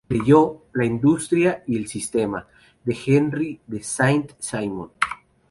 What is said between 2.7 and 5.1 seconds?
de Henri de Saint-Simon.